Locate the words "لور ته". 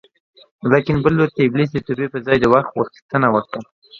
1.17-1.41